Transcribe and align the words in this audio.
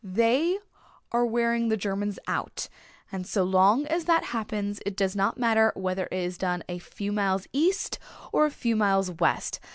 "They 0.03 0.57
are 1.11 1.27
wearing 1.27 1.69
the 1.69 1.77
Germans 1.77 2.17
out 2.27 2.69
and 3.11 3.27
so 3.27 3.43
long 3.43 3.85
as 3.85 4.05
that 4.05 4.23
happens 4.33 4.79
it 4.83 4.97
does 4.97 5.15
not 5.15 5.37
matter 5.37 5.71
whether 5.75 6.05
it 6.09 6.13
is 6.17 6.39
done 6.39 6.63
a 6.67 6.79
few 6.79 7.11
miles 7.11 7.45
east 7.53 7.99
or 8.33 8.47
a 8.47 8.49
few 8.49 8.75
miles 8.75 9.11
west. 9.11 9.59